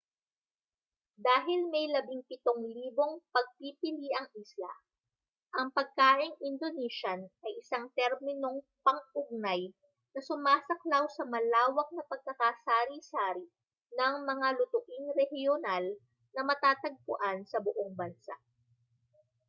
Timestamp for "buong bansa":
17.65-18.35